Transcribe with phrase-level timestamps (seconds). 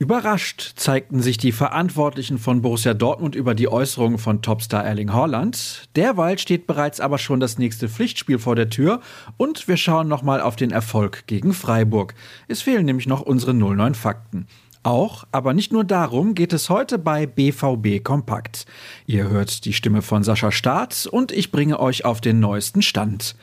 [0.00, 5.88] Überrascht zeigten sich die Verantwortlichen von Borussia Dortmund über die Äußerungen von Topstar Erling Haaland.
[5.96, 9.00] Derweil steht bereits aber schon das nächste Pflichtspiel vor der Tür
[9.38, 12.14] und wir schauen nochmal auf den Erfolg gegen Freiburg.
[12.46, 14.46] Es fehlen nämlich noch unsere 09 Fakten.
[14.84, 18.66] Auch, aber nicht nur darum geht es heute bei BVB Kompakt.
[19.04, 23.34] Ihr hört die Stimme von Sascha Staat und ich bringe euch auf den neuesten Stand.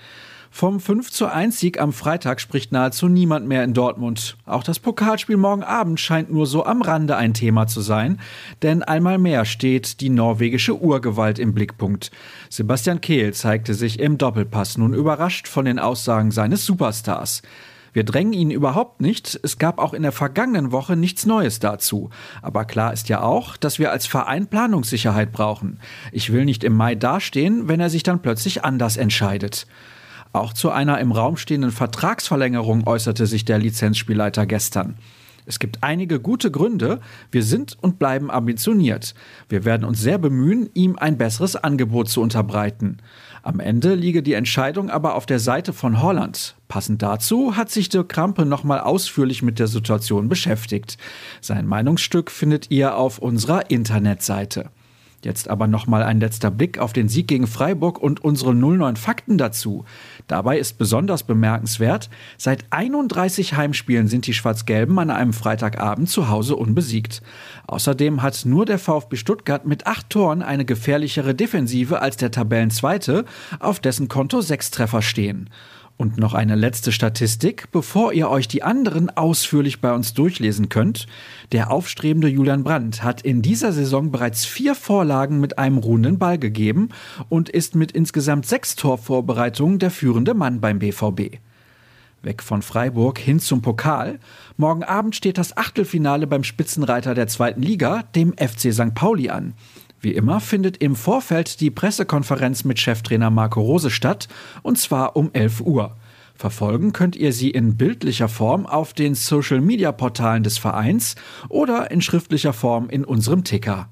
[0.57, 4.37] Vom 5 zu 1 Sieg am Freitag spricht nahezu niemand mehr in Dortmund.
[4.45, 8.21] Auch das Pokalspiel morgen Abend scheint nur so am Rande ein Thema zu sein,
[8.61, 12.09] denn einmal mehr steht die norwegische Urgewalt im Blickpunkt.
[12.49, 17.41] Sebastian Kehl zeigte sich im Doppelpass nun überrascht von den Aussagen seines Superstars.
[17.91, 19.37] Wir drängen ihn überhaupt nicht.
[19.43, 22.11] Es gab auch in der vergangenen Woche nichts Neues dazu.
[22.41, 25.81] Aber klar ist ja auch, dass wir als Verein Planungssicherheit brauchen.
[26.13, 29.67] Ich will nicht im Mai dastehen, wenn er sich dann plötzlich anders entscheidet.
[30.35, 34.98] Auch zu einer im Raum stehenden Vertragsverlängerung äußerte sich der Lizenzspielleiter gestern.
[35.46, 36.99] Es gibt einige gute Gründe.
[37.32, 39.15] Wir sind und bleiben ambitioniert.
[39.48, 42.98] Wir werden uns sehr bemühen, ihm ein besseres Angebot zu unterbreiten.
[43.43, 46.57] Am Ende liege die Entscheidung aber auf der Seite von Holland.
[46.68, 50.98] Passend dazu hat sich Dirk Krampe nochmal ausführlich mit der Situation beschäftigt.
[51.40, 54.70] Sein Meinungsstück findet ihr auf unserer Internetseite.
[55.26, 59.40] Jetzt aber nochmal ein letzter Blick auf den Sieg gegen Freiburg und unsere 09 Fakten
[59.40, 59.84] dazu.
[60.27, 66.56] Dabei ist besonders bemerkenswert, seit 31 Heimspielen sind die Schwarz-Gelben an einem Freitagabend zu Hause
[66.56, 67.23] unbesiegt.
[67.66, 73.25] Außerdem hat nur der VfB Stuttgart mit acht Toren eine gefährlichere Defensive als der Tabellenzweite,
[73.59, 75.50] auf dessen Konto sechs Treffer stehen.
[75.97, 81.07] Und noch eine letzte Statistik, bevor ihr euch die anderen ausführlich bei uns durchlesen könnt.
[81.53, 86.38] Der aufstrebende Julian Brandt hat in dieser Saison bereits vier Vorlagen mit einem ruhenden Ball
[86.38, 86.90] gegeben
[87.29, 91.38] und ist mit insgesamt sechs Torvorbereitungen der führende Mann beim BVB.
[92.25, 94.19] Weg von Freiburg hin zum Pokal.
[94.57, 98.94] Morgen Abend steht das Achtelfinale beim Spitzenreiter der zweiten Liga, dem FC St.
[98.96, 99.53] Pauli, an.
[100.06, 104.28] Wie immer findet im Vorfeld die Pressekonferenz mit Cheftrainer Marco Rose statt,
[104.62, 105.96] und zwar um 11 Uhr.
[106.36, 111.16] Verfolgen könnt ihr sie in bildlicher Form auf den Social-Media-Portalen des Vereins
[111.50, 113.90] oder in schriftlicher Form in unserem Ticker.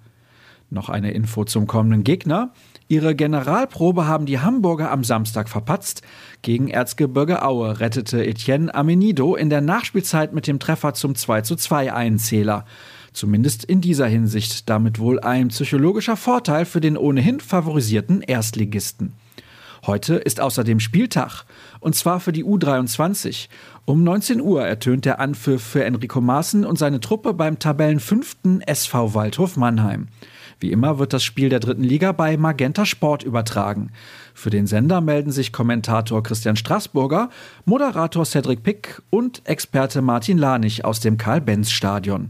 [0.69, 2.51] Noch eine Info zum kommenden Gegner.
[2.87, 6.03] Ihre Generalprobe haben die Hamburger am Samstag verpatzt.
[6.43, 12.19] Gegen Erzgebirge Aue rettete Etienne Amenido in der Nachspielzeit mit dem Treffer zum 2:2 einen
[12.19, 12.65] Zähler.
[13.13, 19.13] Zumindest in dieser Hinsicht damit wohl ein psychologischer Vorteil für den ohnehin favorisierten Erstligisten.
[19.85, 21.43] Heute ist außerdem Spieltag,
[21.81, 23.49] und zwar für die U23.
[23.83, 29.13] Um 19 Uhr ertönt der Anpfiff für Enrico Maaßen und seine Truppe beim Tabellenfünften SV
[29.13, 30.07] Waldhof Mannheim.
[30.61, 33.91] Wie immer wird das Spiel der dritten Liga bei Magenta Sport übertragen.
[34.33, 37.29] Für den Sender melden sich Kommentator Christian Straßburger,
[37.65, 42.29] Moderator Cedric Pick und Experte Martin Lanich aus dem Karl-Benz-Stadion.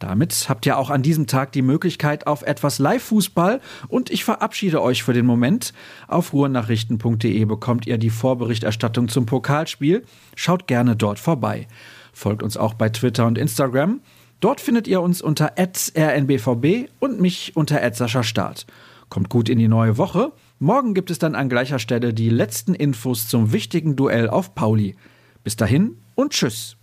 [0.00, 4.82] Damit habt ihr auch an diesem Tag die Möglichkeit auf etwas Live-Fußball und ich verabschiede
[4.82, 5.74] euch für den Moment.
[6.08, 10.02] Auf ruhrnachrichten.de bekommt ihr die Vorberichterstattung zum Pokalspiel.
[10.34, 11.68] Schaut gerne dort vorbei.
[12.14, 14.00] Folgt uns auch bei Twitter und Instagram.
[14.40, 17.78] Dort findet ihr uns unter rnbvb und mich unter
[18.24, 18.66] Start.
[19.10, 20.32] Kommt gut in die neue Woche.
[20.58, 24.96] Morgen gibt es dann an gleicher Stelle die letzten Infos zum wichtigen Duell auf Pauli.
[25.44, 26.79] Bis dahin und tschüss.